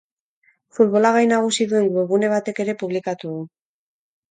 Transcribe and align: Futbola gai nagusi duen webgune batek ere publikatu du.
Futbola 0.77 1.11
gai 1.17 1.21
nagusi 1.33 1.69
duen 1.75 1.87
webgune 1.99 2.33
batek 2.33 2.65
ere 2.67 2.77
publikatu 2.83 3.37
du. 3.37 3.47